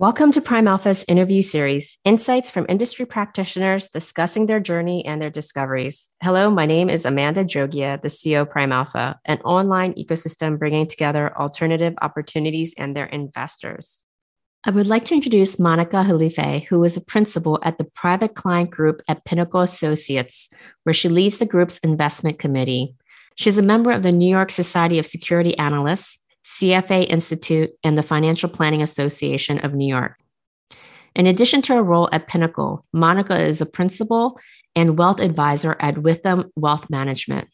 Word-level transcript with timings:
Welcome 0.00 0.32
to 0.32 0.40
Prime 0.40 0.66
Alpha's 0.66 1.04
interview 1.08 1.42
series, 1.42 1.98
insights 2.06 2.50
from 2.50 2.64
industry 2.70 3.04
practitioners 3.04 3.88
discussing 3.88 4.46
their 4.46 4.58
journey 4.58 5.04
and 5.04 5.20
their 5.20 5.28
discoveries. 5.28 6.08
Hello, 6.22 6.50
my 6.50 6.64
name 6.64 6.88
is 6.88 7.04
Amanda 7.04 7.44
Jogia, 7.44 8.00
the 8.00 8.08
CEO 8.08 8.40
of 8.40 8.50
Prime 8.50 8.72
Alpha, 8.72 9.20
an 9.26 9.40
online 9.42 9.92
ecosystem 9.96 10.58
bringing 10.58 10.86
together 10.86 11.36
alternative 11.36 11.92
opportunities 12.00 12.72
and 12.78 12.96
their 12.96 13.04
investors. 13.04 14.00
I 14.64 14.70
would 14.70 14.86
like 14.86 15.04
to 15.04 15.14
introduce 15.14 15.58
Monica 15.58 15.96
Jalife, 15.96 16.64
who 16.64 16.82
is 16.82 16.96
a 16.96 17.02
principal 17.02 17.58
at 17.62 17.76
the 17.76 17.84
Private 17.84 18.34
Client 18.34 18.70
Group 18.70 19.02
at 19.06 19.26
Pinnacle 19.26 19.60
Associates, 19.60 20.48
where 20.84 20.94
she 20.94 21.10
leads 21.10 21.36
the 21.36 21.44
group's 21.44 21.76
investment 21.80 22.38
committee. 22.38 22.94
She 23.34 23.50
is 23.50 23.58
a 23.58 23.62
member 23.62 23.90
of 23.90 24.02
the 24.02 24.12
New 24.12 24.30
York 24.30 24.50
Society 24.50 24.98
of 24.98 25.06
Security 25.06 25.58
Analysts 25.58 26.19
CFA 26.60 27.08
Institute, 27.08 27.70
and 27.82 27.96
the 27.96 28.02
Financial 28.02 28.48
Planning 28.48 28.82
Association 28.82 29.58
of 29.60 29.72
New 29.72 29.88
York. 29.88 30.18
In 31.16 31.26
addition 31.26 31.62
to 31.62 31.74
her 31.74 31.82
role 31.82 32.10
at 32.12 32.28
Pinnacle, 32.28 32.84
Monica 32.92 33.40
is 33.42 33.62
a 33.62 33.66
principal 33.66 34.38
and 34.76 34.98
wealth 34.98 35.20
advisor 35.20 35.74
at 35.80 35.96
Withum 35.96 36.50
Wealth 36.56 36.90
Management. 36.90 37.48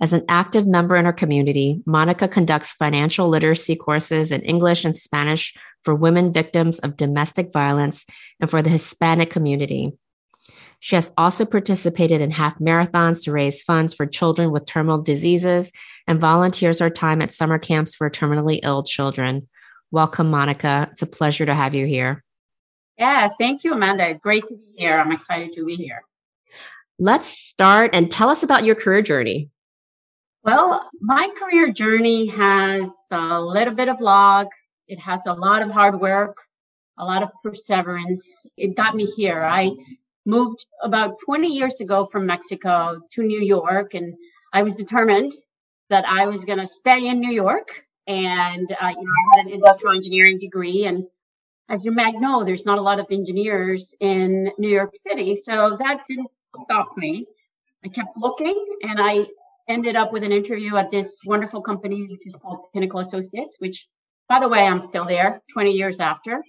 As 0.00 0.12
an 0.12 0.24
active 0.28 0.66
member 0.66 0.94
in 0.96 1.04
her 1.04 1.12
community, 1.12 1.82
Monica 1.84 2.28
conducts 2.28 2.72
financial 2.72 3.28
literacy 3.28 3.74
courses 3.74 4.30
in 4.30 4.42
English 4.42 4.84
and 4.84 4.94
Spanish 4.94 5.54
for 5.82 5.94
women 5.94 6.32
victims 6.32 6.78
of 6.78 6.96
domestic 6.96 7.52
violence 7.52 8.06
and 8.38 8.48
for 8.48 8.62
the 8.62 8.70
Hispanic 8.70 9.30
community. 9.30 9.92
She 10.86 10.94
has 10.94 11.12
also 11.18 11.44
participated 11.44 12.20
in 12.20 12.30
half 12.30 12.60
marathons 12.60 13.24
to 13.24 13.32
raise 13.32 13.60
funds 13.60 13.92
for 13.92 14.06
children 14.06 14.52
with 14.52 14.66
terminal 14.66 15.02
diseases 15.02 15.72
and 16.06 16.20
volunteers 16.20 16.78
her 16.78 16.90
time 16.90 17.20
at 17.20 17.32
summer 17.32 17.58
camps 17.58 17.92
for 17.92 18.08
terminally 18.08 18.60
ill 18.62 18.84
children. 18.84 19.48
Welcome, 19.90 20.30
Monica. 20.30 20.88
It's 20.92 21.02
a 21.02 21.08
pleasure 21.08 21.44
to 21.44 21.56
have 21.56 21.74
you 21.74 21.86
here. 21.86 22.22
Yeah, 22.96 23.28
thank 23.36 23.64
you, 23.64 23.72
Amanda. 23.72 24.14
Great 24.14 24.46
to 24.46 24.54
be 24.54 24.74
here. 24.76 24.96
I'm 24.96 25.10
excited 25.10 25.54
to 25.54 25.66
be 25.66 25.74
here. 25.74 26.04
Let's 27.00 27.26
start 27.26 27.90
and 27.92 28.08
tell 28.08 28.28
us 28.28 28.44
about 28.44 28.62
your 28.62 28.76
career 28.76 29.02
journey. 29.02 29.50
Well, 30.44 30.88
my 31.00 31.28
career 31.36 31.72
journey 31.72 32.28
has 32.28 32.92
a 33.10 33.40
little 33.40 33.74
bit 33.74 33.88
of 33.88 34.00
log. 34.00 34.46
It 34.86 35.00
has 35.00 35.26
a 35.26 35.34
lot 35.34 35.62
of 35.62 35.72
hard 35.72 36.00
work, 36.00 36.36
a 36.96 37.04
lot 37.04 37.24
of 37.24 37.30
perseverance. 37.42 38.46
It 38.56 38.76
got 38.76 38.94
me 38.94 39.06
here. 39.16 39.42
I 39.42 39.72
moved 40.26 40.66
about 40.82 41.16
20 41.24 41.48
years 41.48 41.80
ago 41.80 42.04
from 42.04 42.26
Mexico 42.26 43.00
to 43.12 43.22
New 43.22 43.40
York, 43.40 43.94
and 43.94 44.14
I 44.52 44.62
was 44.62 44.74
determined 44.74 45.32
that 45.88 46.06
I 46.08 46.26
was 46.26 46.44
going 46.44 46.58
to 46.58 46.66
stay 46.66 47.08
in 47.08 47.20
New 47.20 47.30
York. 47.30 47.80
And 48.06 48.70
uh, 48.70 48.88
you 48.88 49.04
know, 49.04 49.12
I 49.34 49.38
had 49.38 49.46
an 49.46 49.52
industrial 49.52 49.96
engineering 49.96 50.38
degree, 50.38 50.84
and 50.84 51.04
as 51.68 51.84
you 51.84 51.92
might 51.92 52.14
know, 52.14 52.44
there's 52.44 52.64
not 52.64 52.78
a 52.78 52.82
lot 52.82 53.00
of 53.00 53.06
engineers 53.10 53.94
in 53.98 54.50
New 54.58 54.68
York 54.68 54.92
City, 55.06 55.42
so 55.44 55.76
that 55.80 56.02
didn't 56.08 56.30
stop 56.64 56.96
me. 56.96 57.26
I 57.84 57.88
kept 57.88 58.16
looking, 58.16 58.64
and 58.82 59.00
I 59.00 59.26
ended 59.68 59.96
up 59.96 60.12
with 60.12 60.22
an 60.22 60.32
interview 60.32 60.76
at 60.76 60.90
this 60.90 61.18
wonderful 61.24 61.62
company, 61.62 62.06
which 62.08 62.26
is 62.26 62.36
called 62.36 62.66
Pinnacle 62.72 63.00
Associates, 63.00 63.56
which, 63.58 63.86
by 64.28 64.38
the 64.38 64.48
way, 64.48 64.64
I'm 64.64 64.80
still 64.80 65.04
there 65.04 65.42
20 65.52 65.72
years 65.72 65.98
after. 65.98 66.42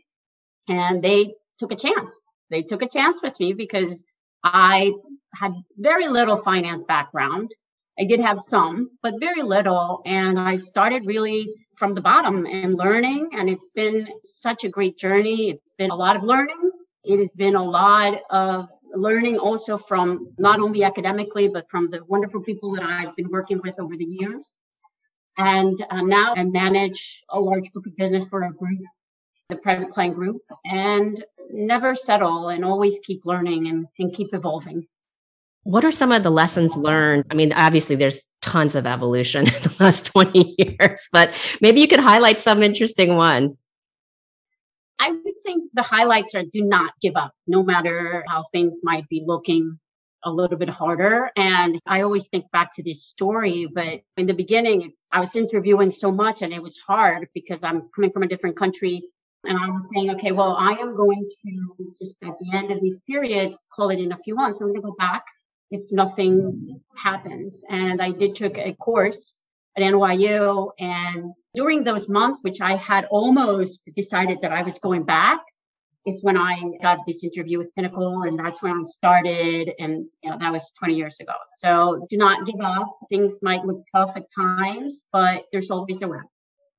And 0.70 1.02
they 1.02 1.34
took 1.58 1.72
a 1.72 1.76
chance 1.76 2.14
they 2.50 2.64
took 2.64 2.82
a 2.82 2.90
chance 2.90 3.22
with 3.22 3.40
me 3.40 3.54
because 3.54 4.04
I 4.44 4.94
had 5.34 5.54
very 5.78 6.08
little 6.08 6.38
finance 6.38 6.84
background. 6.84 7.52
I 8.00 8.06
did 8.06 8.20
have 8.20 8.40
some, 8.48 8.92
but 9.02 9.20
very 9.20 9.42
little. 9.42 10.02
And 10.06 10.40
I 10.40 10.58
started 10.58 11.06
really 11.06 11.48
from 11.76 11.94
the 11.94 12.02
bottom 12.02 12.46
and 12.46 12.76
learning. 12.76 13.32
And 13.34 13.50
it's 13.50 13.70
been 13.76 14.08
such 14.24 14.64
a 14.64 14.70
great 14.70 14.98
journey. 14.98 15.50
It's 15.50 15.74
been 15.74 15.92
a 15.92 15.96
lot 15.96 16.16
of 16.16 16.24
learning. 16.24 16.72
It 17.04 17.20
has 17.20 17.34
been 17.36 17.56
a 17.56 17.64
lot 17.64 18.22
of 18.30 18.70
learning 18.94 19.38
also 19.38 19.78
from 19.78 20.34
not 20.38 20.60
only 20.60 20.84
academically, 20.84 21.48
but 21.48 21.70
from 21.70 21.90
the 21.90 22.04
wonderful 22.06 22.42
people 22.42 22.76
that 22.76 22.84
I've 22.84 23.16
been 23.16 23.30
working 23.30 23.60
with 23.64 23.80
over 23.80 23.96
the 23.96 24.06
years. 24.06 24.50
And 25.38 25.80
uh, 25.90 26.02
now 26.02 26.34
I 26.36 26.44
manage 26.44 27.24
a 27.30 27.40
large 27.40 27.72
book 27.72 27.86
of 27.86 27.96
business 27.96 28.26
for 28.26 28.44
a 28.44 28.52
group, 28.52 28.82
the 29.50 29.56
private 29.56 29.90
client 29.90 30.16
group. 30.16 30.42
And 30.66 31.24
never 31.52 31.96
settle 31.96 32.50
and 32.50 32.66
always 32.66 33.00
keep 33.04 33.26
learning 33.26 33.68
and, 33.68 33.88
and 34.00 34.14
keep 34.14 34.34
evolving. 34.34 34.88
What 35.64 35.84
are 35.84 35.92
some 35.92 36.12
of 36.12 36.24
the 36.24 36.30
lessons 36.30 36.76
learned? 36.76 37.26
I 37.30 37.34
mean, 37.34 37.52
obviously, 37.54 37.96
there's 37.96 38.22
tons 38.42 38.76
of 38.76 38.86
evolution 38.86 39.48
in 39.48 39.54
the 39.54 39.76
last 39.80 40.06
20 40.08 40.56
years, 40.58 41.08
but 41.12 41.34
maybe 41.62 41.82
you 41.82 41.88
could 41.88 42.00
highlight 42.00 42.40
some 42.40 42.64
interesting 42.64 43.16
ones. 43.16 43.64
I 45.00 45.12
would 45.12 45.34
think 45.46 45.70
the 45.74 45.84
highlights 45.84 46.34
are 46.36 46.44
do 46.44 46.64
not 46.64 46.94
give 47.02 47.16
up, 47.16 47.34
no 47.46 47.64
matter 47.64 48.24
how 48.28 48.44
things 48.52 48.80
might 48.84 49.08
be 49.10 49.24
looking 49.26 49.78
a 50.24 50.32
little 50.32 50.58
bit 50.58 50.70
harder. 50.70 51.30
And 51.36 51.80
I 51.86 52.02
always 52.02 52.28
think 52.28 52.50
back 52.52 52.72
to 52.74 52.84
this 52.84 53.06
story, 53.06 53.68
but 53.72 54.02
in 54.18 54.26
the 54.26 54.34
beginning, 54.34 54.92
I 55.12 55.20
was 55.20 55.36
interviewing 55.36 55.92
so 55.92 56.12
much 56.12 56.42
and 56.42 56.52
it 56.52 56.64
was 56.64 56.80
hard 56.80 57.28
because 57.34 57.64
I'm 57.64 57.90
coming 57.94 58.12
from 58.12 58.24
a 58.24 58.28
different 58.28 58.58
country. 58.58 59.04
And 59.48 59.58
I 59.58 59.70
was 59.70 59.90
saying, 59.94 60.12
okay, 60.12 60.32
well, 60.34 60.56
I 60.58 60.74
am 60.74 60.96
going 60.96 61.24
to 61.44 61.94
just 62.00 62.18
at 62.24 62.34
the 62.40 62.58
end 62.58 62.72
of 62.72 62.82
these 62.82 63.00
periods, 63.08 63.58
call 63.74 63.90
it 63.90 64.00
in 64.00 64.12
a 64.12 64.18
few 64.18 64.36
months. 64.36 64.60
I'm 64.60 64.68
going 64.68 64.82
to 64.82 64.88
go 64.88 64.96
back 64.98 65.26
if 65.72 65.82
nothing 65.92 66.82
happens. 66.96 67.64
And 67.70 68.02
I 68.02 68.12
did 68.12 68.36
took 68.36 68.58
a 68.58 68.74
course 68.74 69.36
at 69.76 69.84
NYU. 69.84 70.72
And 70.80 71.32
during 71.56 71.84
those 71.84 72.10
months, 72.10 72.40
which 72.42 72.62
I 72.62 72.76
had 72.76 73.06
almost 73.06 73.90
decided 73.96 74.40
that 74.42 74.52
I 74.52 74.64
was 74.64 74.80
going 74.80 75.04
back, 75.04 75.40
is 76.06 76.24
when 76.24 76.38
I 76.38 76.62
got 76.82 77.06
this 77.06 77.22
interview 77.22 77.58
with 77.58 77.76
Pinnacle, 77.76 78.24
and 78.24 78.40
that's 78.40 78.64
when 78.64 78.72
I 78.72 78.82
started. 78.84 79.74
And 79.78 80.06
you 80.24 80.30
know, 80.30 80.38
that 80.40 80.52
was 80.54 80.72
20 80.80 80.96
years 80.96 81.20
ago. 81.20 81.34
So 81.60 82.06
do 82.10 82.18
not 82.18 82.46
give 82.46 82.62
up. 82.62 82.98
Things 83.10 83.40
might 83.42 83.66
look 83.66 83.86
tough 83.94 84.16
at 84.16 84.26
times, 84.34 85.04
but 85.12 85.44
there's 85.52 85.70
always 85.70 86.02
a 86.02 86.08
way. 86.08 86.20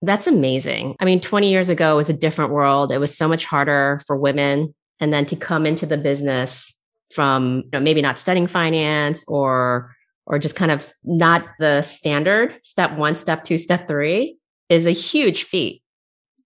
That's 0.02 0.26
amazing. 0.26 0.94
I 1.00 1.04
mean, 1.04 1.20
20 1.20 1.50
years 1.50 1.70
ago 1.70 1.96
was 1.96 2.08
a 2.08 2.12
different 2.12 2.52
world. 2.52 2.92
It 2.92 2.98
was 2.98 3.16
so 3.16 3.26
much 3.26 3.44
harder 3.44 4.00
for 4.06 4.16
women. 4.16 4.74
And 5.00 5.12
then 5.12 5.26
to 5.26 5.36
come 5.36 5.66
into 5.66 5.86
the 5.86 5.96
business 5.96 6.72
from 7.12 7.62
you 7.64 7.70
know, 7.72 7.80
maybe 7.80 8.02
not 8.02 8.18
studying 8.18 8.46
finance 8.46 9.24
or 9.26 9.94
or 10.26 10.38
just 10.38 10.56
kind 10.56 10.70
of 10.70 10.92
not 11.04 11.46
the 11.58 11.80
standard 11.82 12.54
step 12.62 12.96
one, 12.98 13.16
step 13.16 13.44
two, 13.44 13.56
step 13.56 13.88
three 13.88 14.36
is 14.68 14.86
a 14.86 14.90
huge 14.90 15.44
feat. 15.44 15.82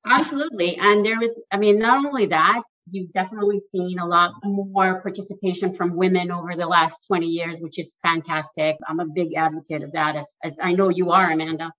Absolutely. 0.06 0.76
And 0.76 1.04
there 1.04 1.18
was, 1.18 1.41
I 1.50 1.56
mean, 1.56 1.78
not 1.78 2.04
only 2.04 2.26
that, 2.26 2.62
you've 2.88 3.12
definitely 3.12 3.60
seen 3.72 3.98
a 3.98 4.06
lot 4.06 4.32
more 4.44 5.00
participation 5.00 5.74
from 5.74 5.96
women 5.96 6.30
over 6.30 6.54
the 6.56 6.66
last 6.66 7.06
20 7.06 7.26
years, 7.26 7.58
which 7.60 7.78
is 7.78 7.96
fantastic. 8.02 8.76
I'm 8.88 9.00
a 9.00 9.06
big 9.06 9.34
advocate 9.34 9.82
of 9.82 9.92
that, 9.92 10.16
as, 10.16 10.34
as 10.42 10.56
I 10.62 10.72
know 10.72 10.88
you 10.88 11.10
are, 11.10 11.30
Amanda. 11.30 11.72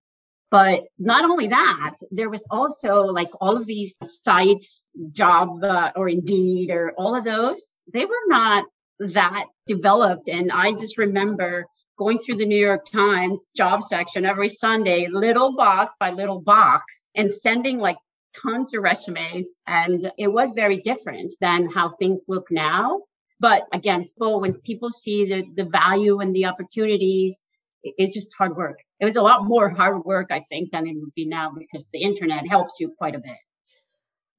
But 0.54 0.84
not 1.00 1.24
only 1.24 1.48
that, 1.48 1.96
there 2.12 2.30
was 2.30 2.44
also 2.48 3.06
like 3.06 3.30
all 3.40 3.56
of 3.56 3.66
these 3.66 3.96
sites, 4.00 4.88
job 5.10 5.64
uh, 5.64 5.90
or 5.96 6.08
Indeed 6.08 6.70
or 6.70 6.92
all 6.96 7.16
of 7.16 7.24
those, 7.24 7.60
they 7.92 8.04
were 8.04 8.26
not 8.28 8.64
that 9.00 9.46
developed. 9.66 10.28
And 10.28 10.52
I 10.52 10.70
just 10.70 10.96
remember 10.96 11.66
going 11.98 12.20
through 12.20 12.36
the 12.36 12.46
New 12.46 12.64
York 12.70 12.86
Times 12.92 13.42
job 13.56 13.82
section 13.82 14.24
every 14.24 14.48
Sunday, 14.48 15.08
little 15.10 15.56
box 15.56 15.92
by 15.98 16.10
little 16.10 16.40
box, 16.40 16.84
and 17.16 17.32
sending 17.32 17.78
like 17.78 17.96
tons 18.40 18.72
of 18.72 18.80
resumes. 18.80 19.48
And 19.66 20.08
it 20.16 20.28
was 20.28 20.52
very 20.54 20.76
different 20.82 21.34
than 21.40 21.68
how 21.68 21.96
things 21.98 22.22
look 22.28 22.46
now. 22.52 23.00
But 23.40 23.64
again, 23.72 24.04
so 24.04 24.38
when 24.38 24.54
people 24.60 24.92
see 24.92 25.24
the, 25.24 25.44
the 25.56 25.68
value 25.68 26.20
and 26.20 26.32
the 26.32 26.44
opportunities 26.44 27.40
it's 27.84 28.14
just 28.14 28.34
hard 28.36 28.56
work. 28.56 28.78
It 29.00 29.04
was 29.04 29.16
a 29.16 29.22
lot 29.22 29.44
more 29.44 29.68
hard 29.68 30.04
work, 30.04 30.28
I 30.30 30.40
think, 30.40 30.72
than 30.72 30.86
it 30.86 30.96
would 30.96 31.14
be 31.14 31.26
now 31.26 31.52
because 31.56 31.86
the 31.92 32.00
internet 32.00 32.48
helps 32.48 32.80
you 32.80 32.94
quite 32.96 33.14
a 33.14 33.18
bit. 33.18 33.36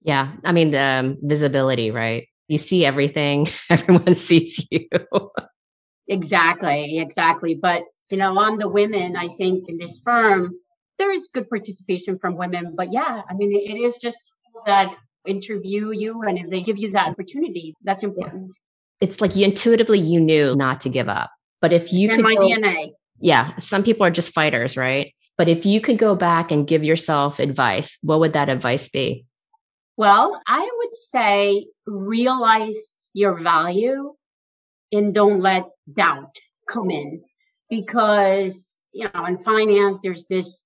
Yeah. 0.01 0.31
I 0.43 0.51
mean, 0.51 0.71
the 0.71 0.79
um, 0.79 1.17
visibility, 1.21 1.91
right? 1.91 2.27
You 2.47 2.57
see 2.57 2.85
everything, 2.85 3.47
everyone 3.69 4.15
sees 4.15 4.67
you. 4.69 4.87
exactly. 6.07 6.99
Exactly. 6.99 7.55
But, 7.55 7.83
you 8.09 8.17
know, 8.17 8.37
on 8.37 8.57
the 8.57 8.69
women, 8.69 9.15
I 9.15 9.29
think 9.29 9.69
in 9.69 9.77
this 9.77 9.99
firm, 10.03 10.55
there 10.97 11.11
is 11.11 11.27
good 11.33 11.49
participation 11.49 12.19
from 12.19 12.37
women. 12.37 12.73
But 12.75 12.91
yeah, 12.91 13.21
I 13.29 13.33
mean, 13.33 13.51
it 13.53 13.79
is 13.79 13.97
just 13.97 14.19
that 14.65 14.95
interview 15.27 15.91
you 15.91 16.21
and 16.21 16.37
if 16.37 16.49
they 16.49 16.61
give 16.61 16.77
you 16.77 16.91
that 16.91 17.09
opportunity, 17.09 17.73
that's 17.83 18.03
important. 18.03 18.51
It's 19.01 19.21
like 19.21 19.35
you 19.35 19.45
intuitively 19.45 19.99
you 19.99 20.19
knew 20.19 20.55
not 20.55 20.81
to 20.81 20.89
give 20.89 21.09
up. 21.09 21.31
But 21.61 21.73
if 21.73 21.91
you 21.91 22.11
in 22.11 22.21
my 22.21 22.35
go, 22.35 22.41
DNA 22.41 22.91
yeah, 23.19 23.57
some 23.57 23.83
people 23.83 24.05
are 24.05 24.11
just 24.11 24.33
fighters, 24.33 24.77
right? 24.77 25.13
But 25.37 25.47
if 25.49 25.65
you 25.65 25.81
could 25.81 25.97
go 25.97 26.15
back 26.15 26.51
and 26.51 26.67
give 26.67 26.83
yourself 26.83 27.39
advice, 27.39 27.97
what 28.01 28.19
would 28.19 28.33
that 28.33 28.49
advice 28.49 28.89
be? 28.89 29.25
Well, 29.97 30.41
I 30.47 30.69
would 30.77 30.95
say 31.09 31.67
realize 31.85 33.09
your 33.13 33.35
value 33.35 34.13
and 34.91 35.13
don't 35.13 35.41
let 35.41 35.65
doubt 35.91 36.35
come 36.69 36.89
in 36.91 37.23
because, 37.69 38.77
you 38.91 39.09
know, 39.13 39.25
in 39.25 39.37
finance, 39.37 39.99
there's 40.01 40.25
this 40.25 40.61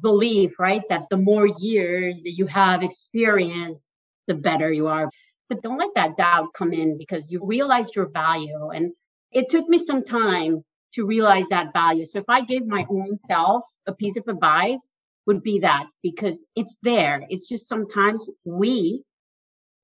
belief, 0.00 0.58
right, 0.58 0.82
that 0.88 1.08
the 1.10 1.16
more 1.16 1.46
years 1.46 2.16
that 2.16 2.32
you 2.32 2.46
have 2.46 2.82
experience, 2.82 3.82
the 4.26 4.34
better 4.34 4.72
you 4.72 4.88
are. 4.88 5.08
But 5.48 5.62
don't 5.62 5.78
let 5.78 5.94
that 5.94 6.16
doubt 6.16 6.52
come 6.54 6.72
in 6.72 6.98
because 6.98 7.30
you 7.30 7.40
realize 7.44 7.94
your 7.94 8.08
value. 8.08 8.70
And 8.70 8.92
it 9.30 9.48
took 9.48 9.68
me 9.68 9.78
some 9.78 10.02
time 10.04 10.64
to 10.94 11.06
realize 11.06 11.46
that 11.48 11.72
value. 11.72 12.04
So 12.04 12.18
if 12.18 12.24
I 12.28 12.42
gave 12.42 12.66
my 12.66 12.86
own 12.88 13.18
self 13.18 13.64
a 13.86 13.92
piece 13.92 14.16
of 14.16 14.24
advice, 14.28 14.92
would 15.26 15.42
be 15.42 15.60
that 15.60 15.88
because 16.02 16.44
it's 16.54 16.76
there. 16.82 17.24
It's 17.28 17.48
just 17.48 17.68
sometimes 17.68 18.28
we, 18.44 19.02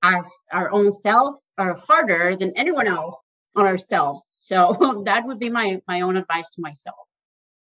as 0.03 0.29
our 0.51 0.71
own 0.71 0.91
selves, 0.91 1.41
are 1.57 1.75
harder 1.87 2.35
than 2.39 2.53
anyone 2.55 2.87
else 2.87 3.15
on 3.55 3.65
ourselves. 3.65 4.21
So 4.35 5.03
that 5.05 5.25
would 5.25 5.39
be 5.39 5.49
my 5.49 5.81
my 5.87 6.01
own 6.01 6.17
advice 6.17 6.49
to 6.51 6.61
myself. 6.61 6.97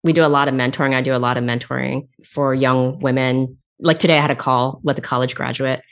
We 0.02 0.12
do 0.12 0.24
a 0.24 0.28
lot 0.28 0.48
of 0.48 0.54
mentoring. 0.54 0.94
I 0.94 1.02
do 1.02 1.14
a 1.14 1.18
lot 1.18 1.36
of 1.36 1.44
mentoring 1.44 2.08
for 2.24 2.54
young 2.54 3.00
women. 3.00 3.58
Like 3.78 3.98
today, 3.98 4.18
I 4.18 4.20
had 4.20 4.30
a 4.30 4.36
call 4.36 4.80
with 4.82 4.98
a 4.98 5.02
college 5.02 5.34
graduate, 5.34 5.82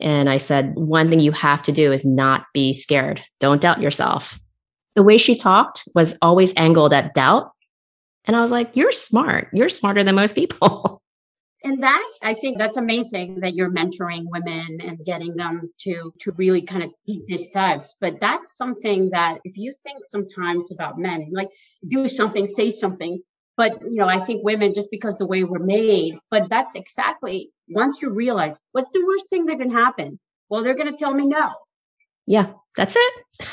and 0.00 0.28
I 0.28 0.38
said, 0.38 0.74
one 0.74 1.08
thing 1.08 1.20
you 1.20 1.32
have 1.32 1.62
to 1.64 1.72
do 1.72 1.92
is 1.92 2.04
not 2.04 2.46
be 2.52 2.72
scared. 2.72 3.22
Don't 3.38 3.60
doubt 3.60 3.80
yourself. 3.80 4.38
The 4.96 5.02
way 5.02 5.18
she 5.18 5.36
talked 5.36 5.88
was 5.94 6.16
always 6.20 6.52
angled 6.56 6.92
at 6.92 7.14
doubt. 7.14 7.52
And 8.24 8.36
I 8.36 8.42
was 8.42 8.50
like, 8.50 8.76
you're 8.76 8.92
smart. 8.92 9.48
You're 9.52 9.68
smarter 9.68 10.04
than 10.04 10.14
most 10.14 10.34
people. 10.34 11.00
and 11.64 11.82
that 11.82 12.10
i 12.22 12.34
think 12.34 12.58
that's 12.58 12.76
amazing 12.76 13.40
that 13.40 13.54
you're 13.54 13.70
mentoring 13.70 14.24
women 14.26 14.78
and 14.80 15.04
getting 15.04 15.36
them 15.36 15.70
to 15.78 16.12
to 16.20 16.32
really 16.32 16.62
kind 16.62 16.82
of 16.82 16.90
take 17.06 17.26
these 17.26 17.46
steps 17.46 17.94
but 18.00 18.20
that's 18.20 18.56
something 18.56 19.10
that 19.10 19.38
if 19.44 19.56
you 19.56 19.72
think 19.84 20.04
sometimes 20.04 20.70
about 20.72 20.98
men 20.98 21.28
like 21.32 21.48
do 21.88 22.08
something 22.08 22.46
say 22.46 22.70
something 22.70 23.20
but 23.56 23.80
you 23.82 23.96
know 23.96 24.08
i 24.08 24.18
think 24.18 24.42
women 24.44 24.72
just 24.74 24.90
because 24.90 25.18
the 25.18 25.26
way 25.26 25.44
we're 25.44 25.58
made 25.58 26.18
but 26.30 26.48
that's 26.48 26.74
exactly 26.74 27.50
once 27.68 28.00
you 28.00 28.10
realize 28.10 28.58
what's 28.72 28.90
the 28.90 29.04
worst 29.06 29.28
thing 29.28 29.46
that 29.46 29.58
can 29.58 29.70
happen 29.70 30.18
well 30.48 30.62
they're 30.62 30.74
going 30.74 30.90
to 30.90 30.98
tell 30.98 31.14
me 31.14 31.26
no 31.26 31.50
yeah 32.26 32.52
that's 32.76 32.96
it 32.96 33.46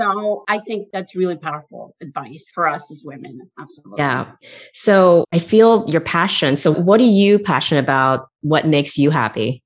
so 0.00 0.44
I 0.48 0.58
think 0.58 0.88
that's 0.92 1.14
really 1.14 1.36
powerful 1.36 1.94
advice 2.00 2.46
for 2.54 2.66
us 2.66 2.90
as 2.90 3.02
women. 3.04 3.50
Absolutely. 3.58 3.98
Yeah. 3.98 4.32
So 4.72 5.24
I 5.32 5.38
feel 5.38 5.84
your 5.88 6.00
passion. 6.00 6.56
So 6.56 6.72
what 6.72 7.00
are 7.00 7.04
you 7.04 7.38
passionate 7.38 7.84
about? 7.84 8.28
What 8.40 8.66
makes 8.66 8.96
you 8.96 9.10
happy? 9.10 9.62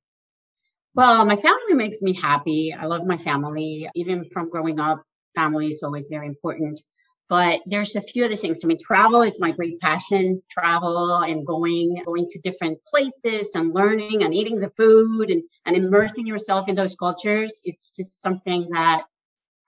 Well, 0.94 1.24
my 1.24 1.36
family 1.36 1.74
makes 1.74 2.00
me 2.00 2.12
happy. 2.12 2.72
I 2.72 2.86
love 2.86 3.06
my 3.06 3.16
family. 3.16 3.88
Even 3.94 4.28
from 4.30 4.48
growing 4.48 4.80
up, 4.80 5.02
family 5.34 5.68
is 5.70 5.82
always 5.82 6.08
very 6.08 6.26
important. 6.26 6.80
But 7.28 7.60
there's 7.66 7.96
a 7.96 8.02
few 8.02 8.24
other 8.24 8.36
things. 8.36 8.60
I 8.62 8.66
mean, 8.66 8.78
travel 8.78 9.22
is 9.22 9.40
my 9.40 9.50
great 9.50 9.80
passion. 9.80 10.42
Travel 10.50 11.22
and 11.22 11.46
going, 11.46 12.02
going 12.04 12.26
to 12.30 12.40
different 12.40 12.78
places 12.84 13.54
and 13.54 13.72
learning 13.72 14.22
and 14.22 14.34
eating 14.34 14.60
the 14.60 14.70
food 14.76 15.30
and, 15.30 15.42
and 15.64 15.74
immersing 15.76 16.26
yourself 16.26 16.68
in 16.68 16.74
those 16.74 16.94
cultures. 16.94 17.52
It's 17.64 17.96
just 17.96 18.20
something 18.20 18.68
that 18.72 19.04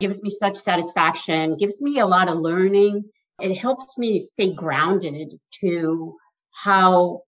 gives 0.01 0.23
me 0.23 0.35
such 0.39 0.57
satisfaction, 0.57 1.57
gives 1.57 1.81
me 1.81 2.01
a 2.01 2.07
lot 2.07 2.29
of 2.29 2.39
learning. 2.39 3.05
It 3.41 3.57
helps 3.57 3.99
me 3.99 4.21
stay 4.21 4.53
grounded 4.53 5.35
to 5.61 6.17
how 6.53 7.23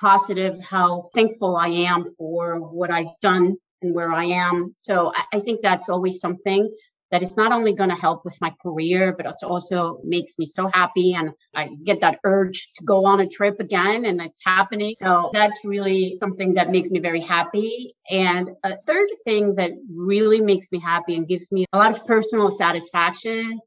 positive, 0.00 0.60
how 0.62 1.10
thankful 1.14 1.56
I 1.56 1.68
am 1.68 2.04
for 2.18 2.58
what 2.72 2.90
I've 2.90 3.18
done 3.20 3.56
and 3.82 3.94
where 3.94 4.12
I 4.12 4.24
am. 4.24 4.74
So 4.82 5.12
I, 5.14 5.36
I 5.36 5.40
think 5.40 5.60
that's 5.62 5.88
always 5.88 6.20
something 6.20 6.70
that 7.12 7.22
is 7.22 7.36
not 7.36 7.52
only 7.52 7.74
going 7.74 7.90
to 7.90 7.94
help 7.94 8.24
with 8.24 8.40
my 8.40 8.52
career, 8.62 9.14
but 9.14 9.26
it 9.26 9.34
also 9.44 10.00
makes 10.02 10.38
me 10.38 10.46
so 10.46 10.70
happy. 10.72 11.12
And 11.14 11.32
I 11.54 11.68
get 11.84 12.00
that 12.00 12.18
urge 12.24 12.70
to 12.76 12.84
go 12.84 13.04
on 13.04 13.20
a 13.20 13.28
trip 13.28 13.60
again 13.60 14.06
and 14.06 14.20
it's 14.20 14.38
happening. 14.44 14.96
So 14.98 15.30
that's 15.32 15.60
really 15.62 16.16
something 16.20 16.54
that 16.54 16.70
makes 16.70 16.90
me 16.90 17.00
very 17.00 17.20
happy. 17.20 17.94
And 18.10 18.48
a 18.64 18.78
third 18.86 19.08
thing 19.24 19.56
that 19.56 19.72
really 19.94 20.40
makes 20.40 20.72
me 20.72 20.80
happy 20.80 21.14
and 21.14 21.28
gives 21.28 21.52
me 21.52 21.66
a 21.72 21.78
lot 21.78 21.92
of 21.92 22.06
personal 22.06 22.50
satisfaction 22.50 23.60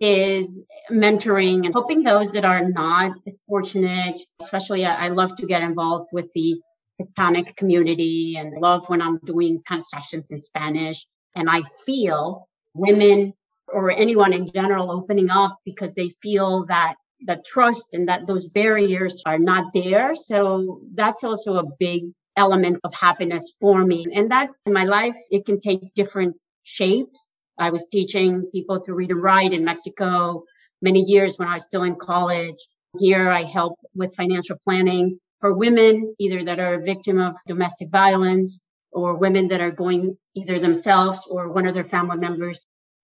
is 0.00 0.62
mentoring 0.90 1.66
and 1.66 1.74
helping 1.74 2.02
those 2.02 2.32
that 2.32 2.46
are 2.46 2.66
not 2.66 3.12
as 3.26 3.42
fortunate. 3.46 4.22
Especially, 4.40 4.86
I 4.86 5.08
love 5.08 5.36
to 5.36 5.46
get 5.46 5.62
involved 5.62 6.08
with 6.12 6.32
the 6.34 6.60
Hispanic 6.96 7.56
community 7.56 8.36
and 8.38 8.58
love 8.58 8.88
when 8.88 9.02
I'm 9.02 9.18
doing 9.18 9.60
kind 9.68 9.82
of 9.82 9.86
sessions 9.86 10.30
in 10.30 10.40
Spanish. 10.40 11.06
And 11.34 11.50
I 11.50 11.62
feel 11.84 12.48
women 12.76 13.32
or 13.68 13.90
anyone 13.90 14.32
in 14.32 14.46
general 14.46 14.90
opening 14.90 15.30
up 15.30 15.58
because 15.64 15.94
they 15.94 16.10
feel 16.22 16.66
that 16.66 16.94
the 17.20 17.42
trust 17.44 17.86
and 17.94 18.08
that 18.08 18.26
those 18.26 18.48
barriers 18.48 19.22
are 19.26 19.38
not 19.38 19.72
there. 19.72 20.14
So 20.14 20.80
that's 20.94 21.24
also 21.24 21.56
a 21.56 21.64
big 21.78 22.04
element 22.36 22.80
of 22.84 22.94
happiness 22.94 23.52
for 23.60 23.84
me. 23.84 24.06
And 24.14 24.30
that 24.30 24.50
in 24.66 24.72
my 24.72 24.84
life, 24.84 25.16
it 25.30 25.46
can 25.46 25.58
take 25.58 25.94
different 25.94 26.36
shapes. 26.62 27.18
I 27.58 27.70
was 27.70 27.86
teaching 27.86 28.48
people 28.52 28.80
to 28.80 28.92
read 28.92 29.10
and 29.10 29.22
write 29.22 29.52
in 29.52 29.64
Mexico 29.64 30.44
many 30.82 31.00
years 31.00 31.38
when 31.38 31.48
I 31.48 31.54
was 31.54 31.64
still 31.64 31.84
in 31.84 31.96
college. 31.96 32.56
Here 32.98 33.30
I 33.30 33.42
help 33.42 33.78
with 33.94 34.14
financial 34.14 34.56
planning 34.62 35.18
for 35.40 35.54
women, 35.54 36.14
either 36.18 36.44
that 36.44 36.60
are 36.60 36.74
a 36.74 36.82
victim 36.82 37.18
of 37.18 37.36
domestic 37.46 37.88
violence 37.90 38.58
or 38.96 39.14
women 39.14 39.48
that 39.48 39.60
are 39.60 39.70
going 39.70 40.16
either 40.34 40.58
themselves 40.58 41.26
or 41.28 41.52
one 41.52 41.66
of 41.66 41.74
their 41.74 41.84
family 41.84 42.16
members 42.16 42.58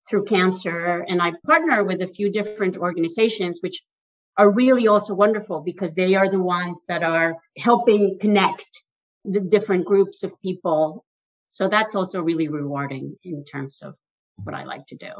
through 0.08 0.24
cancer. 0.24 1.04
And 1.06 1.20
I 1.20 1.34
partner 1.44 1.84
with 1.84 2.00
a 2.00 2.06
few 2.06 2.30
different 2.30 2.78
organizations, 2.78 3.60
which 3.60 3.82
are 4.38 4.50
really 4.50 4.88
also 4.88 5.12
wonderful 5.12 5.62
because 5.62 5.94
they 5.94 6.14
are 6.14 6.30
the 6.30 6.40
ones 6.40 6.80
that 6.88 7.02
are 7.02 7.36
helping 7.58 8.18
connect 8.18 8.82
the 9.26 9.40
different 9.40 9.84
groups 9.84 10.22
of 10.22 10.32
people. 10.40 11.04
So 11.48 11.68
that's 11.68 11.94
also 11.94 12.22
really 12.22 12.48
rewarding 12.48 13.16
in 13.22 13.44
terms 13.44 13.82
of 13.82 13.94
what 14.36 14.54
I 14.54 14.64
like 14.64 14.86
to 14.86 14.96
do. 14.96 15.12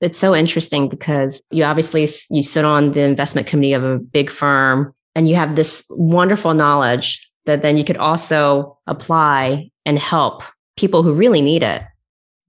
It's 0.00 0.18
so 0.18 0.34
interesting 0.34 0.88
because 0.88 1.42
you 1.50 1.64
obviously 1.64 2.08
you 2.30 2.42
sit 2.42 2.64
on 2.64 2.92
the 2.92 3.02
investment 3.02 3.46
committee 3.46 3.74
of 3.74 3.84
a 3.84 3.98
big 3.98 4.30
firm 4.30 4.94
and 5.14 5.28
you 5.28 5.36
have 5.36 5.56
this 5.56 5.84
wonderful 5.90 6.54
knowledge 6.54 7.30
that 7.44 7.62
then 7.62 7.76
you 7.76 7.84
could 7.84 7.96
also 7.96 8.78
apply 8.86 9.70
and 9.90 9.98
help 9.98 10.44
people 10.76 11.02
who 11.02 11.12
really 11.12 11.42
need 11.42 11.64
it. 11.64 11.82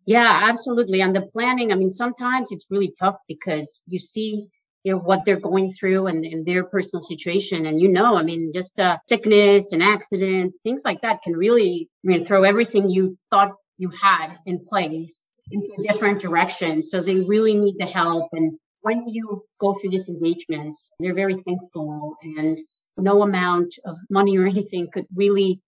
Yeah, 0.06 0.42
absolutely. 0.44 1.02
And 1.02 1.16
the 1.16 1.22
planning, 1.22 1.72
I 1.72 1.76
mean, 1.76 1.90
sometimes 1.90 2.52
it's 2.52 2.68
really 2.70 2.94
tough 2.98 3.18
because 3.28 3.82
you 3.88 3.98
see 3.98 4.48
you 4.84 4.92
know 4.92 5.00
what 5.00 5.26
they're 5.26 5.40
going 5.40 5.74
through 5.74 6.08
and, 6.08 6.24
and 6.24 6.46
their 6.46 6.64
personal 6.64 7.04
situation 7.04 7.68
and 7.68 7.80
you 7.80 7.88
know 7.88 8.18
i 8.18 8.24
mean 8.24 8.52
just 8.52 8.80
uh, 8.80 8.98
sickness 9.08 9.74
and 9.74 9.84
accidents 9.84 10.58
things 10.64 10.82
like 10.84 11.02
that 11.02 11.22
can 11.22 11.34
really 11.34 11.88
I 12.04 12.08
mean, 12.08 12.26
throw 12.26 12.42
everything 12.44 12.90
you 12.90 13.16
thought 13.30 13.52
you 13.78 13.90
had 13.90 14.30
in 14.48 14.66
place 14.66 15.40
into 15.52 15.70
a 15.78 15.84
different 15.84 16.20
direction 16.20 16.82
so 16.82 17.00
they 17.00 17.20
really 17.20 17.56
need 17.64 17.76
the 17.78 17.86
help 17.86 18.30
and 18.34 18.58
when 18.82 19.08
you 19.08 19.44
go 19.60 19.70
through 19.74 19.92
these 19.92 20.10
engagements 20.10 20.90
they're 21.00 21.22
very 21.24 21.36
thankful 21.36 22.16
and 22.24 22.58
no 22.98 23.22
amount 23.22 23.76
of 23.86 24.00
money 24.10 24.36
or 24.40 24.48
anything 24.48 24.90
could 24.92 25.06
really 25.16 25.62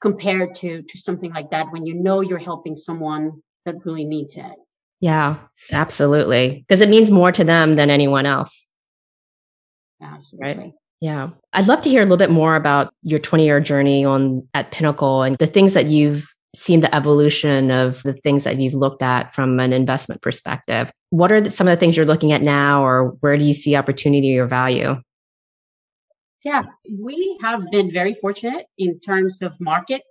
compare 0.00 0.46
to 0.46 0.82
to 0.82 0.98
something 0.98 1.32
like 1.32 1.50
that 1.50 1.70
when 1.70 1.86
you 1.86 1.94
know 1.94 2.20
you're 2.20 2.38
helping 2.38 2.76
someone 2.76 3.42
that 3.64 3.76
really 3.84 4.04
needs 4.04 4.36
it. 4.36 4.56
Yeah, 5.00 5.36
absolutely. 5.72 6.64
Because 6.68 6.80
it 6.80 6.88
means 6.88 7.10
more 7.10 7.32
to 7.32 7.44
them 7.44 7.76
than 7.76 7.90
anyone 7.90 8.26
else. 8.26 8.68
Absolutely. 10.02 10.62
Right. 10.62 10.72
Yeah. 11.00 11.30
I'd 11.54 11.66
love 11.66 11.80
to 11.82 11.88
hear 11.88 12.00
a 12.00 12.04
little 12.04 12.18
bit 12.18 12.30
more 12.30 12.56
about 12.56 12.92
your 13.02 13.18
20 13.18 13.44
year 13.44 13.60
journey 13.60 14.04
on 14.04 14.46
at 14.52 14.70
Pinnacle 14.70 15.22
and 15.22 15.36
the 15.38 15.46
things 15.46 15.72
that 15.72 15.86
you've 15.86 16.26
seen 16.54 16.80
the 16.80 16.94
evolution 16.94 17.70
of 17.70 18.02
the 18.02 18.12
things 18.12 18.44
that 18.44 18.58
you've 18.58 18.74
looked 18.74 19.02
at 19.02 19.34
from 19.34 19.60
an 19.60 19.72
investment 19.72 20.20
perspective. 20.20 20.90
What 21.10 21.32
are 21.32 21.48
some 21.48 21.68
of 21.68 21.72
the 21.72 21.80
things 21.80 21.96
you're 21.96 22.06
looking 22.06 22.32
at 22.32 22.42
now, 22.42 22.84
or 22.84 23.16
where 23.20 23.36
do 23.36 23.44
you 23.44 23.52
see 23.52 23.76
opportunity 23.76 24.36
or 24.36 24.46
value? 24.46 25.00
Yeah, 26.44 26.64
we 26.88 27.38
have 27.42 27.70
been 27.70 27.90
very 27.90 28.14
fortunate 28.14 28.66
in 28.78 28.98
terms 28.98 29.42
of 29.42 29.60
market 29.60 30.02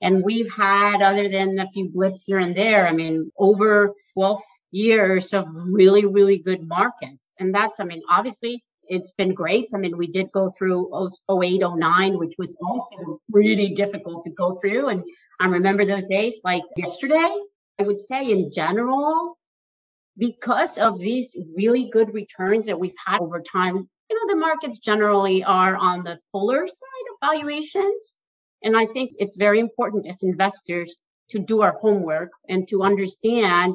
and 0.00 0.24
we've 0.24 0.52
had, 0.52 1.02
other 1.02 1.28
than 1.28 1.58
a 1.58 1.68
few 1.70 1.88
blips 1.88 2.22
here 2.26 2.38
and 2.38 2.56
there, 2.56 2.86
I 2.86 2.92
mean, 2.92 3.30
over 3.38 3.92
12 4.14 4.40
years 4.70 5.32
of 5.32 5.46
really, 5.50 6.06
really 6.06 6.38
good 6.38 6.66
markets. 6.66 7.34
And 7.38 7.54
that's, 7.54 7.80
I 7.80 7.84
mean, 7.84 8.02
obviously 8.08 8.64
it's 8.88 9.12
been 9.12 9.34
great. 9.34 9.70
I 9.74 9.78
mean, 9.78 9.96
we 9.96 10.08
did 10.08 10.30
go 10.32 10.52
through 10.56 10.90
08, 11.30 11.62
09, 11.62 12.18
which 12.18 12.34
was 12.38 12.56
also 12.64 13.20
really 13.32 13.74
difficult 13.74 14.24
to 14.24 14.30
go 14.30 14.56
through. 14.56 14.88
And 14.88 15.04
I 15.40 15.48
remember 15.48 15.84
those 15.84 16.06
days 16.06 16.40
like 16.44 16.62
yesterday. 16.76 17.36
I 17.78 17.84
would 17.84 17.98
say 17.98 18.30
in 18.30 18.52
general, 18.52 19.38
because 20.16 20.78
of 20.78 20.98
these 20.98 21.28
really 21.56 21.88
good 21.90 22.12
returns 22.12 22.66
that 22.66 22.78
we've 22.78 22.92
had 23.04 23.20
over 23.20 23.40
time, 23.40 23.88
you 24.12 24.26
know, 24.26 24.34
the 24.34 24.40
markets 24.40 24.78
generally 24.78 25.42
are 25.42 25.74
on 25.74 26.04
the 26.04 26.18
fuller 26.32 26.66
side 26.66 27.06
of 27.10 27.30
valuations. 27.30 28.18
And 28.62 28.76
I 28.76 28.84
think 28.84 29.12
it's 29.18 29.38
very 29.38 29.58
important 29.58 30.06
as 30.06 30.22
investors 30.22 30.96
to 31.30 31.38
do 31.38 31.62
our 31.62 31.72
homework 31.80 32.30
and 32.46 32.68
to 32.68 32.82
understand 32.82 33.74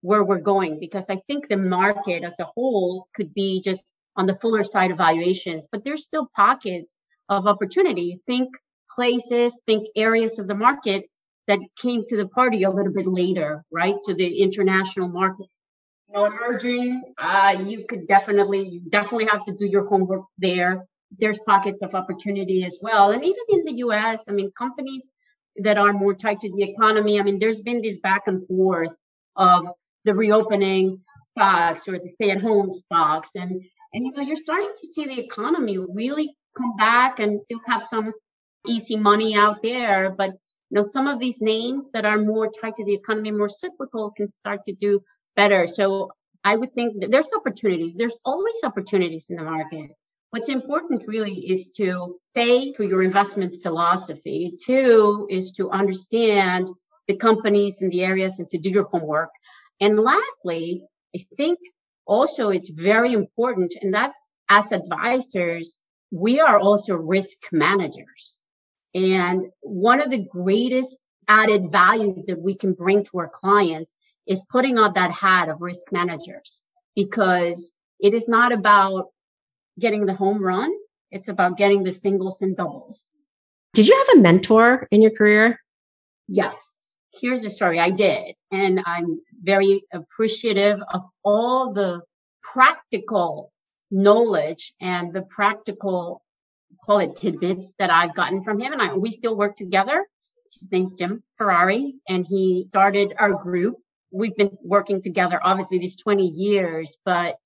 where 0.00 0.24
we're 0.24 0.40
going 0.40 0.80
because 0.80 1.06
I 1.08 1.16
think 1.28 1.48
the 1.48 1.56
market 1.56 2.24
as 2.24 2.34
a 2.40 2.44
whole 2.44 3.06
could 3.14 3.32
be 3.32 3.62
just 3.62 3.94
on 4.16 4.26
the 4.26 4.34
fuller 4.34 4.64
side 4.64 4.90
of 4.90 4.98
valuations, 4.98 5.68
but 5.70 5.84
there's 5.84 6.04
still 6.04 6.28
pockets 6.34 6.96
of 7.28 7.46
opportunity. 7.46 8.18
Think 8.26 8.56
places, 8.90 9.54
think 9.66 9.86
areas 9.94 10.40
of 10.40 10.48
the 10.48 10.54
market 10.54 11.04
that 11.46 11.60
came 11.80 12.04
to 12.06 12.16
the 12.16 12.26
party 12.26 12.64
a 12.64 12.70
little 12.70 12.92
bit 12.92 13.06
later, 13.06 13.64
right? 13.70 13.94
To 14.06 14.14
the 14.14 14.40
international 14.42 15.08
market. 15.08 15.46
Emerging, 16.14 17.02
uh, 17.18 17.56
you 17.64 17.84
could 17.88 18.06
definitely, 18.06 18.68
you 18.68 18.80
definitely 18.88 19.26
have 19.26 19.44
to 19.46 19.52
do 19.52 19.66
your 19.66 19.86
homework 19.86 20.24
there. 20.38 20.86
There's 21.18 21.38
pockets 21.40 21.82
of 21.82 21.94
opportunity 21.94 22.64
as 22.64 22.78
well. 22.80 23.10
And 23.10 23.22
even 23.24 23.44
in 23.48 23.64
the 23.64 23.72
US, 23.86 24.26
I 24.28 24.32
mean, 24.32 24.50
companies 24.52 25.08
that 25.56 25.78
are 25.78 25.92
more 25.92 26.14
tied 26.14 26.40
to 26.40 26.52
the 26.52 26.62
economy, 26.62 27.18
I 27.18 27.22
mean, 27.22 27.38
there's 27.38 27.60
been 27.60 27.82
this 27.82 27.98
back 27.98 28.22
and 28.26 28.46
forth 28.46 28.94
of 29.34 29.66
the 30.04 30.14
reopening 30.14 31.00
stocks 31.30 31.88
or 31.88 31.98
the 31.98 32.08
stay 32.08 32.30
at 32.30 32.40
home 32.40 32.70
stocks. 32.72 33.30
And, 33.34 33.62
and, 33.92 34.06
you 34.06 34.12
know, 34.12 34.22
you're 34.22 34.36
starting 34.36 34.72
to 34.80 34.86
see 34.86 35.06
the 35.06 35.20
economy 35.20 35.78
really 35.78 36.36
come 36.56 36.76
back 36.76 37.20
and 37.20 37.40
still 37.44 37.60
have 37.66 37.82
some 37.82 38.12
easy 38.66 38.96
money 38.96 39.36
out 39.36 39.62
there. 39.62 40.10
But 40.10 40.30
you 40.70 40.76
know, 40.76 40.82
some 40.82 41.06
of 41.06 41.20
these 41.20 41.40
names 41.40 41.90
that 41.92 42.04
are 42.04 42.18
more 42.18 42.50
tied 42.50 42.76
to 42.76 42.84
the 42.84 42.94
economy, 42.94 43.30
more 43.30 43.48
cyclical, 43.48 44.10
can 44.10 44.30
start 44.30 44.64
to 44.66 44.72
do 44.72 45.00
better. 45.36 45.66
So 45.66 46.12
I 46.42 46.56
would 46.56 46.72
think 46.74 47.00
that 47.00 47.10
there's 47.10 47.30
opportunities. 47.36 47.94
There's 47.94 48.18
always 48.24 48.54
opportunities 48.64 49.30
in 49.30 49.36
the 49.36 49.44
market. 49.44 49.90
What's 50.30 50.48
important 50.48 51.04
really 51.06 51.34
is 51.34 51.70
to 51.76 52.16
stay 52.30 52.72
to 52.72 52.84
your 52.84 53.02
investment 53.02 53.62
philosophy. 53.62 54.56
Two 54.64 55.28
is 55.30 55.52
to 55.52 55.70
understand 55.70 56.68
the 57.06 57.16
companies 57.16 57.80
and 57.80 57.92
the 57.92 58.04
areas 58.04 58.38
and 58.38 58.48
to 58.50 58.58
do 58.58 58.70
your 58.70 58.84
homework. 58.84 59.30
And 59.80 59.98
lastly, 59.98 60.82
I 61.14 61.24
think 61.36 61.58
also 62.06 62.50
it's 62.50 62.70
very 62.70 63.12
important, 63.12 63.74
and 63.80 63.94
that's 63.94 64.32
as 64.48 64.72
advisors, 64.72 65.78
we 66.10 66.40
are 66.40 66.58
also 66.58 66.94
risk 66.94 67.38
managers. 67.52 68.42
And 68.94 69.44
one 69.60 70.00
of 70.00 70.10
the 70.10 70.26
greatest 70.30 70.98
added 71.28 71.70
values 71.70 72.24
that 72.26 72.40
we 72.40 72.54
can 72.54 72.72
bring 72.74 73.04
to 73.04 73.18
our 73.18 73.28
clients 73.28 73.94
is 74.26 74.44
putting 74.50 74.78
on 74.78 74.94
that 74.94 75.10
hat 75.10 75.48
of 75.48 75.60
risk 75.60 75.92
managers 75.92 76.60
because 76.94 77.72
it 78.00 78.14
is 78.14 78.28
not 78.28 78.52
about 78.52 79.10
getting 79.78 80.06
the 80.06 80.14
home 80.14 80.42
run. 80.42 80.70
It's 81.10 81.28
about 81.28 81.56
getting 81.56 81.84
the 81.84 81.92
singles 81.92 82.42
and 82.42 82.56
doubles. 82.56 83.00
Did 83.74 83.86
you 83.88 83.96
have 83.96 84.18
a 84.18 84.20
mentor 84.20 84.88
in 84.90 85.02
your 85.02 85.12
career? 85.12 85.60
Yes. 86.28 86.96
Here's 87.20 87.42
the 87.42 87.50
story. 87.50 87.78
I 87.78 87.90
did. 87.90 88.34
And 88.50 88.82
I'm 88.84 89.20
very 89.42 89.84
appreciative 89.92 90.80
of 90.92 91.04
all 91.24 91.72
the 91.72 92.02
practical 92.42 93.52
knowledge 93.90 94.74
and 94.80 95.12
the 95.12 95.22
practical 95.22 96.22
call 96.84 96.98
it 96.98 97.16
tidbits 97.16 97.74
that 97.78 97.90
I've 97.90 98.14
gotten 98.14 98.42
from 98.42 98.60
him. 98.60 98.72
And 98.72 98.80
I, 98.80 98.94
we 98.94 99.10
still 99.10 99.36
work 99.36 99.54
together. 99.54 100.06
His 100.60 100.70
name's 100.70 100.94
Jim 100.94 101.22
Ferrari, 101.36 101.96
and 102.08 102.24
he 102.26 102.66
started 102.70 103.14
our 103.18 103.34
group. 103.34 103.76
We've 104.12 104.36
been 104.36 104.56
working 104.62 105.02
together, 105.02 105.40
obviously, 105.42 105.78
these 105.78 105.96
20 105.96 106.24
years, 106.24 106.96
but 107.04 107.36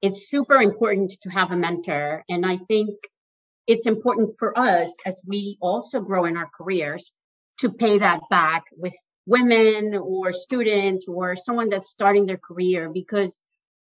it's 0.00 0.28
super 0.28 0.56
important 0.56 1.12
to 1.22 1.30
have 1.30 1.50
a 1.50 1.56
mentor. 1.56 2.24
And 2.28 2.44
I 2.44 2.56
think 2.56 2.98
it's 3.66 3.86
important 3.86 4.34
for 4.38 4.58
us 4.58 4.92
as 5.06 5.20
we 5.26 5.58
also 5.60 6.00
grow 6.00 6.24
in 6.24 6.36
our 6.36 6.50
careers 6.56 7.12
to 7.58 7.70
pay 7.70 7.98
that 7.98 8.20
back 8.30 8.64
with 8.76 8.94
women 9.26 9.94
or 9.94 10.32
students 10.32 11.06
or 11.08 11.36
someone 11.36 11.68
that's 11.68 11.88
starting 11.88 12.26
their 12.26 12.38
career 12.38 12.90
because 12.92 13.32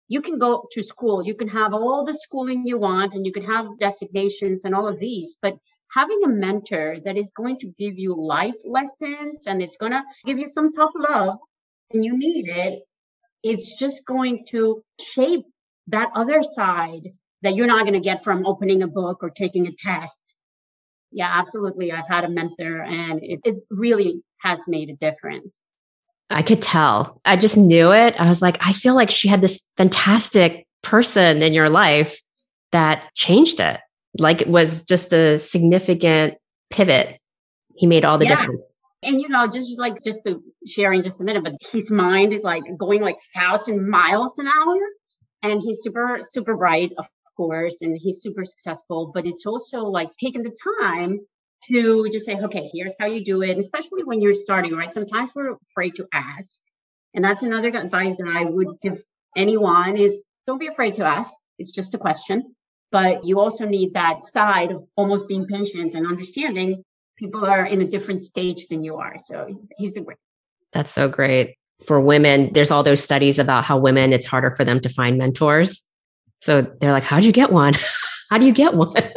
you 0.08 0.20
can 0.20 0.38
go 0.38 0.68
to 0.70 0.82
school, 0.82 1.24
you 1.24 1.34
can 1.34 1.48
have 1.48 1.74
all 1.74 2.04
the 2.04 2.14
schooling 2.14 2.64
you 2.64 2.78
want, 2.78 3.14
and 3.14 3.26
you 3.26 3.32
can 3.32 3.44
have 3.44 3.78
designations 3.80 4.64
and 4.64 4.72
all 4.72 4.86
of 4.86 5.00
these, 5.00 5.36
but 5.42 5.56
having 5.92 6.20
a 6.24 6.28
mentor 6.28 6.96
that 7.04 7.16
is 7.16 7.32
going 7.36 7.58
to 7.58 7.72
give 7.78 7.98
you 7.98 8.14
life 8.14 8.54
lessons 8.64 9.46
and 9.46 9.62
it's 9.62 9.76
going 9.76 9.92
to 9.92 10.02
give 10.24 10.38
you 10.38 10.46
some 10.46 10.72
tough 10.72 10.92
love 10.96 11.38
and 11.92 12.04
you 12.04 12.16
need 12.16 12.48
it, 12.48 12.82
it's 13.42 13.78
just 13.78 14.04
going 14.04 14.44
to 14.48 14.82
shape 15.00 15.44
that 15.88 16.10
other 16.14 16.42
side 16.42 17.10
that 17.42 17.54
you're 17.54 17.66
not 17.66 17.82
going 17.82 17.94
to 17.94 18.00
get 18.00 18.24
from 18.24 18.46
opening 18.46 18.82
a 18.82 18.88
book 18.88 19.22
or 19.22 19.30
taking 19.30 19.66
a 19.66 19.72
test. 19.72 20.20
Yeah, 21.12 21.30
absolutely. 21.32 21.92
I've 21.92 22.08
had 22.08 22.24
a 22.24 22.28
mentor 22.28 22.82
and 22.82 23.20
it, 23.22 23.40
it 23.44 23.56
really 23.70 24.22
has 24.40 24.66
made 24.66 24.90
a 24.90 24.96
difference. 24.96 25.62
I 26.28 26.42
could 26.42 26.60
tell. 26.60 27.20
I 27.24 27.36
just 27.36 27.56
knew 27.56 27.92
it. 27.92 28.14
I 28.18 28.28
was 28.28 28.42
like, 28.42 28.58
I 28.66 28.72
feel 28.72 28.94
like 28.94 29.10
she 29.10 29.28
had 29.28 29.40
this 29.40 29.64
fantastic 29.76 30.66
person 30.82 31.42
in 31.42 31.52
your 31.52 31.68
life 31.68 32.20
that 32.72 33.14
changed 33.14 33.60
it. 33.60 33.78
Like 34.18 34.40
it 34.42 34.48
was 34.48 34.82
just 34.82 35.12
a 35.12 35.38
significant 35.38 36.34
pivot. 36.70 37.18
He 37.76 37.86
made 37.86 38.04
all 38.04 38.18
the 38.18 38.24
yeah. 38.24 38.36
difference. 38.36 38.72
And 39.06 39.20
you 39.20 39.28
know, 39.28 39.46
just 39.46 39.78
like 39.78 40.02
just 40.02 40.24
to 40.24 40.42
sharing 40.66 41.02
just 41.02 41.20
a 41.20 41.24
minute, 41.24 41.44
but 41.44 41.54
his 41.72 41.90
mind 41.90 42.32
is 42.32 42.42
like 42.42 42.64
going 42.76 43.00
like 43.00 43.18
thousand 43.34 43.88
miles 43.88 44.38
an 44.38 44.48
hour. 44.48 44.76
And 45.42 45.60
he's 45.60 45.82
super, 45.82 46.20
super 46.22 46.56
bright, 46.56 46.92
of 46.98 47.06
course, 47.36 47.76
and 47.82 47.96
he's 48.00 48.20
super 48.20 48.44
successful, 48.44 49.12
but 49.14 49.26
it's 49.26 49.46
also 49.46 49.84
like 49.84 50.10
taking 50.16 50.42
the 50.42 50.56
time 50.82 51.20
to 51.68 52.08
just 52.10 52.26
say, 52.26 52.36
okay, 52.36 52.70
here's 52.72 52.94
how 52.98 53.06
you 53.06 53.24
do 53.24 53.42
it, 53.42 53.58
especially 53.58 54.04
when 54.04 54.20
you're 54.20 54.34
starting, 54.34 54.74
right? 54.74 54.92
Sometimes 54.92 55.30
we're 55.34 55.54
afraid 55.70 55.94
to 55.96 56.06
ask. 56.12 56.58
And 57.14 57.24
that's 57.24 57.42
another 57.42 57.68
advice 57.68 58.16
that 58.18 58.28
I 58.28 58.44
would 58.44 58.80
give 58.82 59.02
anyone 59.36 59.96
is 59.96 60.20
don't 60.46 60.58
be 60.58 60.66
afraid 60.66 60.94
to 60.94 61.04
ask. 61.04 61.32
It's 61.58 61.72
just 61.72 61.94
a 61.94 61.98
question. 61.98 62.54
But 62.92 63.24
you 63.24 63.40
also 63.40 63.66
need 63.66 63.94
that 63.94 64.26
side 64.26 64.70
of 64.70 64.84
almost 64.96 65.28
being 65.28 65.46
patient 65.46 65.94
and 65.94 66.06
understanding 66.06 66.84
people 67.16 67.44
are 67.44 67.64
in 67.64 67.80
a 67.80 67.86
different 67.86 68.24
stage 68.24 68.68
than 68.68 68.84
you 68.84 68.96
are. 68.96 69.16
So 69.24 69.58
he's 69.76 69.92
been 69.92 70.04
great. 70.04 70.18
That's 70.72 70.92
so 70.92 71.08
great. 71.08 71.56
For 71.86 72.00
women, 72.00 72.50
there's 72.52 72.70
all 72.70 72.82
those 72.82 73.02
studies 73.02 73.38
about 73.38 73.64
how 73.64 73.78
women, 73.78 74.12
it's 74.12 74.26
harder 74.26 74.54
for 74.56 74.64
them 74.64 74.80
to 74.80 74.88
find 74.88 75.18
mentors. 75.18 75.86
So 76.42 76.62
they're 76.80 76.92
like, 76.92 77.04
how 77.04 77.20
do 77.20 77.26
you 77.26 77.32
get 77.32 77.52
one? 77.52 77.74
how 78.30 78.38
do 78.38 78.46
you 78.46 78.52
get 78.52 78.74
one? 78.74 78.94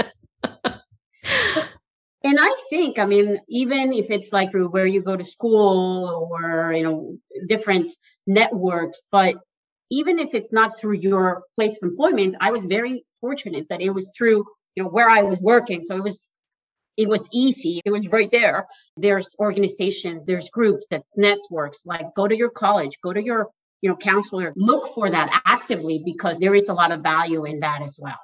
And 2.23 2.37
I 2.39 2.53
think, 2.69 2.99
I 2.99 3.05
mean, 3.05 3.37
even 3.47 3.93
if 3.93 4.11
it's 4.11 4.33
like 4.33 4.51
through 4.51 4.67
where 4.69 4.85
you 4.85 5.01
go 5.01 5.15
to 5.15 5.23
school 5.23 6.29
or, 6.31 6.73
you 6.73 6.83
know, 6.83 7.17
different 7.47 7.93
networks, 8.27 9.01
but 9.11 9.35
even 9.89 10.19
if 10.19 10.33
it's 10.33 10.51
not 10.51 10.77
through 10.77 10.97
your 10.97 11.43
place 11.55 11.77
of 11.81 11.89
employment, 11.89 12.35
I 12.41 12.51
was 12.51 12.65
very 12.65 13.05
fortunate 13.21 13.67
that 13.69 13.81
it 13.81 13.91
was 13.91 14.11
through, 14.17 14.45
you 14.75 14.83
know, 14.83 14.89
where 14.89 15.09
I 15.09 15.23
was 15.23 15.39
working. 15.41 15.83
So 15.83 15.95
it 15.95 16.03
was, 16.03 16.28
it 16.97 17.07
was 17.07 17.27
easy. 17.33 17.81
It 17.85 17.91
was 17.91 18.07
right 18.09 18.31
there. 18.31 18.67
There's 18.97 19.35
organizations, 19.39 20.25
there's 20.25 20.49
groups, 20.49 20.85
that's 20.89 21.17
networks, 21.17 21.85
like 21.85 22.05
go 22.15 22.27
to 22.27 22.35
your 22.35 22.49
college, 22.49 22.97
go 23.01 23.13
to 23.13 23.23
your, 23.23 23.47
you 23.81 23.89
know, 23.89 23.95
counselor, 23.95 24.53
look 24.55 24.93
for 24.93 25.09
that 25.09 25.41
actively 25.45 26.01
because 26.03 26.39
there 26.39 26.55
is 26.55 26.67
a 26.69 26.73
lot 26.73 26.91
of 26.91 27.01
value 27.01 27.45
in 27.45 27.61
that 27.61 27.81
as 27.81 27.97
well. 28.01 28.19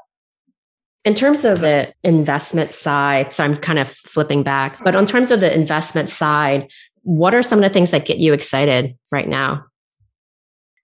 In 1.05 1.13
terms 1.13 1.45
of 1.45 1.61
the 1.61 1.93
investment 2.03 2.73
side, 2.73 3.31
so 3.31 3.43
I'm 3.43 3.57
kind 3.57 3.79
of 3.79 3.91
flipping 3.91 4.43
back, 4.43 4.83
but 4.83 4.95
in 4.95 5.05
terms 5.05 5.31
of 5.31 5.39
the 5.39 5.53
investment 5.53 6.09
side, 6.09 6.69
what 7.03 7.35
are 7.35 7.43
some 7.43 7.59
of 7.59 7.69
the 7.69 7.73
things 7.73 7.91
that 7.91 8.05
get 8.05 8.17
you 8.17 8.33
excited 8.33 8.97
right 9.11 9.29
now? 9.29 9.65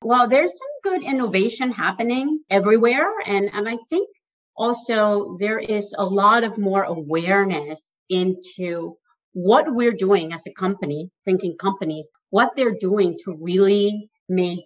Well, 0.04 0.30
there's 0.30 0.52
some 0.52 0.94
good 0.94 1.04
innovation 1.04 1.72
happening 1.72 2.44
everywhere. 2.50 3.12
And, 3.26 3.50
and 3.54 3.68
I 3.68 3.78
think 3.90 4.10
also 4.56 5.38
there 5.40 5.60
is 5.60 5.94
a 5.98 6.06
lot 6.06 6.44
of 6.44 6.58
more 6.58 6.84
awareness 6.84 7.94
into 8.10 8.96
what 9.34 9.74
we're 9.74 9.94
doing 9.94 10.34
as 10.34 10.46
a 10.46 10.52
company, 10.52 11.10
thinking 11.26 11.56
companies, 11.58 12.08
what 12.30 12.52
they're 12.56 12.78
doing 12.78 13.18
to 13.24 13.38
really 13.40 14.10
make 14.28 14.66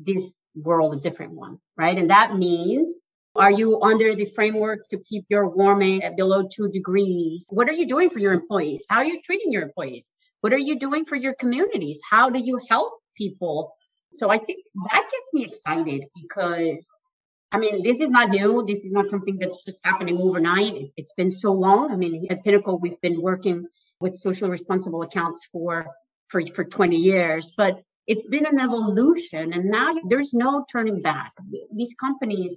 this 0.00 0.32
world 0.54 0.94
a 0.94 0.98
different 0.98 1.32
one, 1.32 1.58
right? 1.76 1.98
And 1.98 2.10
that 2.10 2.36
means 2.36 2.94
are 3.36 3.50
you 3.50 3.80
under 3.82 4.14
the 4.14 4.24
framework 4.24 4.88
to 4.90 4.98
keep 4.98 5.26
your 5.28 5.54
warming 5.54 6.02
at 6.02 6.16
below 6.16 6.48
two 6.50 6.68
degrees? 6.68 7.46
What 7.50 7.68
are 7.68 7.72
you 7.72 7.86
doing 7.86 8.08
for 8.08 8.18
your 8.18 8.32
employees? 8.32 8.82
How 8.88 8.98
are 8.98 9.04
you 9.04 9.20
treating 9.22 9.52
your 9.52 9.62
employees? 9.62 10.10
What 10.40 10.54
are 10.54 10.58
you 10.58 10.78
doing 10.78 11.04
for 11.04 11.16
your 11.16 11.34
communities? 11.34 12.00
How 12.08 12.30
do 12.30 12.38
you 12.38 12.58
help 12.70 12.94
people? 13.16 13.74
So 14.12 14.30
I 14.30 14.38
think 14.38 14.64
that 14.90 15.08
gets 15.10 15.34
me 15.34 15.44
excited 15.44 16.04
because 16.14 16.78
I 17.52 17.58
mean, 17.58 17.82
this 17.82 18.00
is 18.00 18.10
not 18.10 18.30
new. 18.30 18.64
This 18.66 18.84
is 18.84 18.92
not 18.92 19.08
something 19.08 19.38
that's 19.38 19.64
just 19.64 19.78
happening 19.84 20.18
overnight. 20.18 20.74
It's, 20.74 20.94
it's 20.96 21.12
been 21.14 21.30
so 21.30 21.52
long. 21.52 21.92
I 21.92 21.96
mean, 21.96 22.26
at 22.30 22.44
Pinnacle, 22.44 22.78
we've 22.78 23.00
been 23.00 23.22
working 23.22 23.66
with 24.00 24.14
social 24.14 24.48
responsible 24.48 25.02
accounts 25.02 25.48
for, 25.52 25.86
for, 26.28 26.44
for 26.46 26.64
20 26.64 26.96
years, 26.96 27.54
but 27.56 27.80
it's 28.06 28.28
been 28.28 28.46
an 28.46 28.60
evolution 28.60 29.52
and 29.52 29.70
now 29.70 29.94
there's 30.08 30.32
no 30.32 30.64
turning 30.70 31.00
back. 31.00 31.30
These 31.74 31.94
companies 31.98 32.56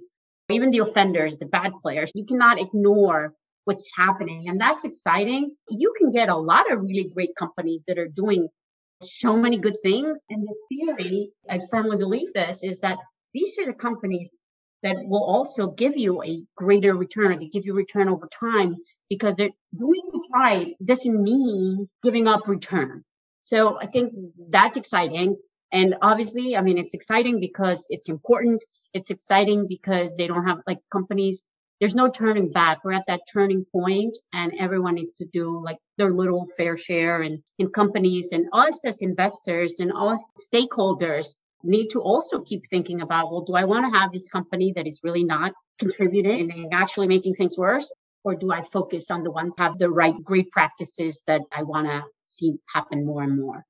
even 0.50 0.70
the 0.70 0.78
offenders, 0.78 1.38
the 1.38 1.46
bad 1.46 1.72
players. 1.82 2.12
You 2.14 2.24
cannot 2.24 2.60
ignore 2.60 3.34
what's 3.64 3.88
happening. 3.96 4.48
And 4.48 4.60
that's 4.60 4.84
exciting. 4.84 5.54
You 5.68 5.94
can 5.96 6.10
get 6.10 6.28
a 6.28 6.36
lot 6.36 6.70
of 6.70 6.80
really 6.80 7.10
great 7.12 7.36
companies 7.36 7.82
that 7.86 7.98
are 7.98 8.08
doing 8.08 8.48
so 9.00 9.36
many 9.36 9.58
good 9.58 9.76
things. 9.82 10.26
And 10.28 10.46
the 10.46 10.54
theory, 10.68 11.30
I 11.48 11.60
firmly 11.70 11.96
believe 11.96 12.32
this, 12.32 12.62
is 12.62 12.80
that 12.80 12.98
these 13.32 13.58
are 13.58 13.66
the 13.66 13.74
companies 13.74 14.30
that 14.82 14.96
will 15.04 15.24
also 15.24 15.70
give 15.70 15.96
you 15.96 16.22
a 16.22 16.42
greater 16.56 16.94
return. 16.94 17.38
They 17.38 17.48
give 17.48 17.66
you 17.66 17.74
return 17.74 18.08
over 18.08 18.28
time 18.28 18.76
because 19.08 19.34
they're 19.34 19.50
doing 19.76 20.02
it 20.12 20.22
right 20.32 20.76
doesn't 20.84 21.22
mean 21.22 21.88
giving 22.02 22.26
up 22.26 22.48
return. 22.48 23.04
So 23.42 23.78
I 23.78 23.86
think 23.86 24.12
that's 24.48 24.76
exciting. 24.76 25.36
And 25.72 25.96
obviously, 26.02 26.56
I 26.56 26.62
mean, 26.62 26.78
it's 26.78 26.94
exciting 26.94 27.40
because 27.40 27.86
it's 27.90 28.08
important. 28.08 28.62
It's 28.94 29.10
exciting 29.10 29.66
because 29.68 30.16
they 30.16 30.26
don't 30.26 30.46
have 30.46 30.58
like 30.66 30.78
companies. 30.90 31.42
There's 31.80 31.94
no 31.94 32.10
turning 32.10 32.50
back. 32.50 32.84
We're 32.84 32.92
at 32.92 33.06
that 33.06 33.22
turning 33.32 33.64
point 33.72 34.16
and 34.32 34.52
everyone 34.58 34.94
needs 34.94 35.12
to 35.12 35.24
do 35.24 35.62
like 35.64 35.78
their 35.96 36.12
little 36.12 36.46
fair 36.56 36.76
share 36.76 37.22
and 37.22 37.42
in 37.58 37.70
companies 37.70 38.28
and 38.32 38.46
us 38.52 38.78
as 38.84 39.00
investors 39.00 39.80
and 39.80 39.92
us 39.92 40.22
stakeholders 40.52 41.36
need 41.62 41.88
to 41.88 42.00
also 42.00 42.40
keep 42.40 42.66
thinking 42.68 43.00
about, 43.00 43.30
well, 43.30 43.42
do 43.42 43.54
I 43.54 43.64
want 43.64 43.86
to 43.86 43.98
have 43.98 44.12
this 44.12 44.28
company 44.28 44.72
that 44.76 44.86
is 44.86 45.00
really 45.02 45.24
not 45.24 45.52
contributing 45.78 46.50
and 46.52 46.72
actually 46.72 47.06
making 47.06 47.34
things 47.34 47.58
worse? 47.58 47.88
Or 48.22 48.34
do 48.34 48.52
I 48.52 48.62
focus 48.62 49.10
on 49.10 49.22
the 49.22 49.30
ones 49.30 49.52
have 49.56 49.78
the 49.78 49.90
right 49.90 50.14
great 50.22 50.50
practices 50.50 51.22
that 51.26 51.42
I 51.56 51.62
want 51.62 51.86
to 51.86 52.04
see 52.24 52.56
happen 52.74 53.06
more 53.06 53.22
and 53.22 53.40
more? 53.40 53.64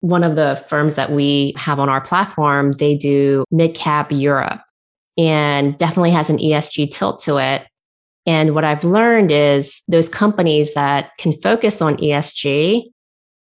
one 0.00 0.24
of 0.24 0.34
the 0.34 0.62
firms 0.68 0.94
that 0.94 1.12
we 1.12 1.54
have 1.56 1.78
on 1.78 1.88
our 1.88 2.00
platform, 2.00 2.72
they 2.72 2.96
do 2.96 3.44
mid 3.50 3.74
cap 3.74 4.10
Europe 4.10 4.60
and 5.16 5.76
definitely 5.78 6.10
has 6.10 6.30
an 6.30 6.38
ESG 6.38 6.90
tilt 6.90 7.20
to 7.20 7.36
it. 7.36 7.66
And 8.26 8.54
what 8.54 8.64
I've 8.64 8.84
learned 8.84 9.30
is 9.30 9.82
those 9.88 10.08
companies 10.08 10.74
that 10.74 11.10
can 11.18 11.32
focus 11.40 11.82
on 11.82 11.96
ESG 11.96 12.84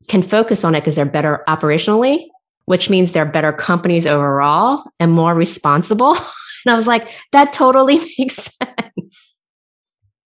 can 0.08 0.22
focus 0.22 0.64
on 0.64 0.76
it 0.76 0.82
because 0.82 0.96
they're 0.96 1.06
better 1.06 1.44
operationally, 1.48 2.28
which 2.68 2.90
means 2.90 3.14
they're 3.14 3.26
better 3.26 3.54
companies 3.54 4.06
overall 4.06 4.84
and 5.00 5.14
more 5.14 5.34
responsible. 5.34 6.12
and 6.66 6.74
I 6.74 6.76
was 6.76 6.86
like, 6.86 7.10
that 7.32 7.54
totally 7.54 7.98
makes 8.20 8.36
sense. 8.36 9.40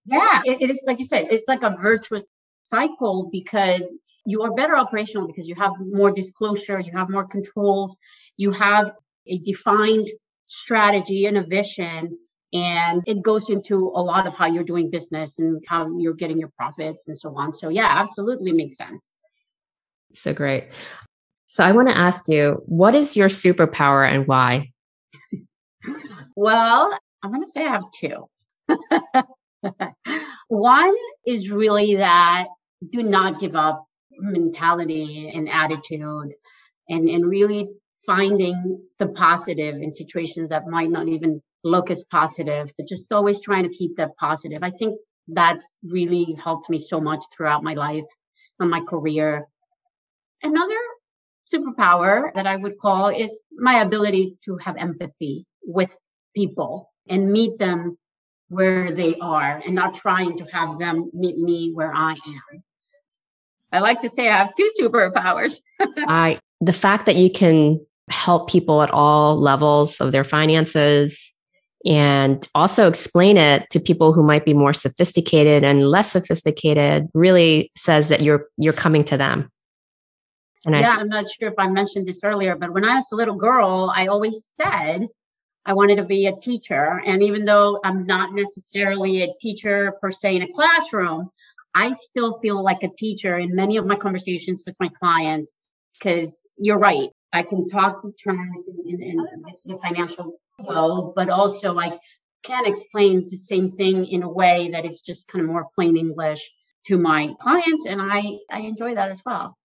Yeah, 0.05 0.41
it, 0.43 0.60
it 0.60 0.69
is 0.71 0.79
like 0.88 0.98
you 0.98 1.05
said, 1.05 1.27
it's 1.29 1.48
like 1.48 1.62
a 1.62 1.77
virtuous 1.79 2.25
cycle 2.65 3.29
because 3.31 3.89
you 4.25 4.41
are 4.41 4.51
better 4.55 4.75
operational 4.75 5.27
because 5.27 5.48
you 5.48 5.53
have 5.53 5.74
more 5.79 6.12
disclosure, 6.12 6.79
you 6.79 6.91
have 6.93 7.12
more 7.12 7.27
controls, 7.27 7.95
you 8.38 8.51
have 8.51 8.91
a 9.27 9.38
defined 9.38 10.07
strategy 10.45 11.27
and 11.27 11.38
a 11.38 11.43
vision. 11.43 12.17
And 12.53 13.03
it 13.05 13.21
goes 13.21 13.51
into 13.51 13.91
a 13.93 14.01
lot 14.01 14.25
of 14.25 14.33
how 14.33 14.48
you're 14.48 14.63
doing 14.63 14.89
business 14.89 15.38
and 15.38 15.63
how 15.67 15.95
you're 16.00 16.15
getting 16.15 16.39
your 16.39 16.51
profits 16.57 17.07
and 17.07 17.15
so 17.15 17.38
on. 17.38 17.53
So, 17.53 17.69
yeah, 17.69 17.88
absolutely 17.88 18.51
makes 18.51 18.77
sense. 18.77 19.12
So 20.13 20.33
great. 20.33 20.69
So, 21.51 21.65
I 21.65 21.74
want 21.74 21.89
to 21.89 21.98
ask 21.98 22.29
you, 22.29 22.63
what 22.65 22.96
is 22.96 23.17
your 23.17 23.27
superpower 23.27 24.10
and 24.10 24.25
why? 24.25 24.72
well, 26.38 26.98
I'm 27.22 27.29
going 27.29 27.43
to 27.43 27.51
say 27.51 27.65
I 27.65 27.72
have 27.72 27.84
two. 27.93 28.29
One 30.48 30.96
is 31.27 31.51
really 31.51 31.96
that 31.96 32.46
do 32.89 33.03
not 33.03 33.41
give 33.41 33.58
up 33.58 33.84
mentality 34.17 35.29
and 35.36 35.50
attitude 35.50 36.31
and, 36.88 37.10
and 37.10 37.25
really 37.25 37.67
finding 38.05 38.81
the 38.98 39.10
positive 39.10 39.75
in 39.75 39.91
situations 39.91 40.51
that 40.51 40.67
might 40.67 40.89
not 40.89 41.10
even 41.10 41.41
look 41.65 41.91
as 41.91 42.05
positive, 42.10 42.72
but 42.77 42.88
just 42.88 43.12
always 43.12 43.41
trying 43.41 43.63
to 43.63 43.77
keep 43.77 43.98
that 43.98 44.15
positive. 44.17 44.60
I 44.62 44.70
think 44.70 44.98
that's 45.27 45.67
really 45.84 46.34
helped 46.41 46.70
me 46.70 46.79
so 46.79 47.01
much 47.01 47.25
throughout 47.36 47.62
my 47.62 47.74
life 47.74 48.08
and 48.58 48.70
my 48.70 48.79
career. 48.79 49.48
Another 50.41 50.79
superpower 51.53 52.34
that 52.34 52.48
I 52.48 52.55
would 52.55 52.77
call 52.77 53.10
is 53.10 53.39
my 53.51 53.81
ability 53.81 54.38
to 54.46 54.58
have 54.58 54.75
empathy 54.77 55.46
with 55.63 55.96
people 56.36 56.91
and 57.10 57.31
meet 57.31 57.58
them 57.58 57.98
where 58.50 58.91
they 58.91 59.15
are 59.22 59.62
and 59.65 59.75
not 59.75 59.93
trying 59.93 60.38
to 60.38 60.46
have 60.46 60.78
them 60.78 61.10
meet 61.13 61.38
me 61.38 61.71
where 61.73 61.93
I 61.93 62.12
am. 62.12 62.63
I 63.71 63.80
like 63.80 64.02
to 64.02 64.10
say 64.10 64.28
I 64.28 64.38
have 64.38 64.54
two 64.56 64.69
superpowers. 64.80 65.60
I 66.08 66.39
the 66.60 66.73
fact 66.73 67.06
that 67.06 67.15
you 67.15 67.32
can 67.32 67.80
help 68.10 68.49
people 68.49 68.82
at 68.82 68.91
all 68.91 69.39
levels 69.39 69.99
of 70.02 70.12
their 70.12 70.26
finances 70.26 71.34
and 71.86 72.47
also 72.54 72.88
explain 72.88 73.38
it 73.38 73.67
to 73.71 73.80
people 73.80 74.13
who 74.13 74.21
might 74.21 74.45
be 74.45 74.54
more 74.54 74.73
sophisticated 74.73 75.63
and 75.63 75.89
less 75.89 76.12
sophisticated 76.12 77.08
really 77.13 77.71
says 77.76 78.10
that 78.10 78.21
you're 78.21 78.47
you're 78.58 78.73
coming 78.73 79.04
to 79.06 79.17
them. 79.17 79.49
And 80.65 80.76
yeah, 80.76 80.95
I, 80.97 81.00
I'm 81.00 81.10
not 81.10 81.26
sure 81.28 81.50
if 81.50 81.56
I 81.58 81.67
mentioned 81.69 82.08
this 82.08 82.19
earlier, 82.24 82.56
but 82.56 82.74
when 82.74 82.86
I 82.86 82.95
was 82.95 83.12
a 83.12 83.15
little 83.15 83.36
girl, 83.36 83.91
I 83.93 84.08
always 84.08 84.54
said 84.60 85.08
I 85.65 85.74
wanted 85.74 85.97
to 85.97 86.04
be 86.04 86.28
a 86.28 86.36
teacher. 86.36 87.02
And 87.06 87.24
even 87.24 87.45
though 87.45 87.80
I'm 87.84 88.06
not 88.06 88.34
necessarily 88.34 89.24
a 89.24 89.34
teacher 89.39 89.93
per 90.02 90.12
se 90.12 90.36
in 90.36 90.41
a 90.43 90.54
classroom, 90.54 91.30
I 91.74 91.93
still 91.93 92.39
feel 92.39 92.63
like 92.63 92.84
a 92.84 92.89
teacher 92.89 93.38
in 93.38 93.56
many 93.56 93.78
of 93.78 93.86
my 93.86 93.95
conversations 93.95 94.63
with 94.65 94.76
my 94.80 94.89
clients 94.89 95.56
because 95.93 96.43
you're 96.58 96.80
right. 96.80 97.10
I 97.34 97.43
can 97.43 97.65
talk 97.65 98.02
the 98.04 98.12
terms 98.12 98.63
in 98.86 99.17
the 99.65 99.78
financial 99.78 100.38
world, 100.60 101.13
but 101.15 101.30
also 101.30 101.80
I 101.80 101.97
can 102.43 102.65
explain 102.65 103.17
the 103.17 103.38
same 103.38 103.69
thing 103.69 104.06
in 104.06 104.24
a 104.24 104.30
way 104.30 104.69
that 104.74 104.86
is 104.86 105.02
just 105.02 105.28
kind 105.28 105.45
of 105.45 105.52
more 105.52 105.67
plain 105.76 105.95
English 105.95 106.52
to 106.88 106.97
my 106.97 107.34
clients. 107.39 107.86
And 107.86 108.02
I, 108.02 108.39
I 108.50 108.62
enjoy 108.62 108.95
that 108.95 109.10
as 109.10 109.21
well. 109.26 109.58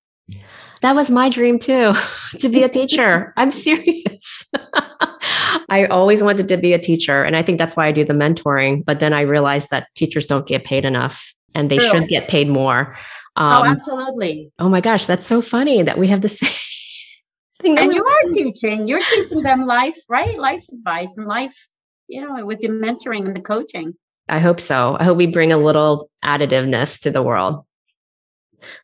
That 0.83 0.95
was 0.95 1.11
my 1.11 1.29
dream 1.29 1.59
too, 1.59 1.95
to 2.39 2.49
be 2.49 2.63
a 2.63 2.69
teacher. 2.69 3.33
I'm 3.37 3.51
serious. 3.51 4.45
I 5.69 5.87
always 5.91 6.23
wanted 6.23 6.49
to 6.49 6.57
be 6.57 6.73
a 6.73 6.79
teacher. 6.79 7.25
And 7.25 7.37
I 7.37 7.43
think 7.43 7.59
that's 7.59 7.77
why 7.77 7.87
I 7.87 7.93
do 7.93 8.05
the 8.05 8.13
mentoring. 8.13 8.85
But 8.85 9.01
then 9.01 9.13
I 9.13 9.23
realized 9.23 9.71
that 9.71 9.89
teachers 9.95 10.27
don't 10.27 10.47
get 10.47 10.65
paid 10.65 10.85
enough 10.85 11.35
and 11.55 11.71
they 11.71 11.79
True. 11.79 11.89
should 11.89 12.09
get 12.09 12.29
paid 12.29 12.49
more. 12.49 12.97
Oh, 13.37 13.43
um, 13.43 13.63
oh, 13.63 13.71
absolutely. 13.71 14.53
Oh 14.59 14.69
my 14.69 14.81
gosh, 14.81 15.07
that's 15.07 15.27
so 15.27 15.43
funny 15.43 15.83
that 15.83 15.99
we 15.99 16.09
have 16.09 16.23
the 16.23 16.29
same 16.29 16.51
thing. 17.63 17.79
And 17.79 17.93
you 17.93 18.05
are 18.05 18.31
teaching, 18.33 18.87
you're 18.87 19.03
teaching 19.03 19.43
them 19.43 19.67
life, 19.67 19.99
right? 20.09 20.39
Life 20.39 20.65
advice 20.73 21.17
and 21.17 21.27
life, 21.27 21.55
you 22.09 22.27
know, 22.27 22.47
with 22.47 22.61
the 22.61 22.69
mentoring 22.69 23.27
and 23.27 23.37
the 23.37 23.41
coaching. 23.41 23.95
I 24.29 24.39
hope 24.39 24.61
so. 24.61 24.97
I 24.99 25.05
hope 25.05 25.17
we 25.17 25.27
bring 25.27 25.53
a 25.53 25.59
little 25.59 26.11
additiveness 26.25 27.01
to 27.03 27.11
the 27.11 27.23
world. 27.23 27.66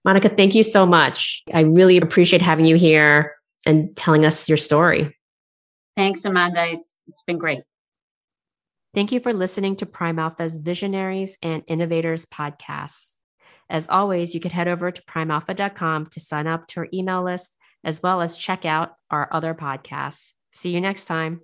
Monica, 0.05 0.29
thank 0.29 0.55
you 0.55 0.62
so 0.62 0.87
much. 0.87 1.42
I 1.53 1.61
really 1.61 1.97
appreciate 1.97 2.42
having 2.42 2.66
you 2.66 2.77
here 2.77 3.35
and 3.66 3.97
telling 3.97 4.25
us 4.25 4.49
your 4.49 4.59
story. 4.59 5.16
Thanks, 5.97 6.25
Amanda. 6.25 6.64
It's 6.64 6.97
it's 7.07 7.23
been 7.23 7.38
great. 7.38 7.62
Thank 8.95 9.12
you 9.12 9.21
for 9.21 9.33
listening 9.33 9.77
to 9.77 9.87
Prime 9.87 10.18
Alpha's 10.18 10.59
Visionaries 10.59 11.38
and 11.42 11.62
Innovators 11.66 12.27
podcasts. 12.27 13.12
As 13.71 13.88
always, 13.88 14.35
you 14.35 14.40
can 14.40 14.51
head 14.51 14.68
over 14.68 14.90
to 14.90 15.03
primealpha.com 15.03 16.07
to 16.07 16.21
sign 16.21 16.47
up 16.47 16.66
to 16.68 16.81
our 16.81 16.88
email 16.92 17.23
list, 17.23 17.57
as 17.85 18.03
well 18.03 18.21
as 18.21 18.37
check 18.37 18.66
out 18.66 18.97
our 19.11 19.29
other 19.33 19.55
podcasts. 19.55 20.33
See 20.53 20.71
you 20.71 20.81
next 20.81 21.05
time. 21.05 21.40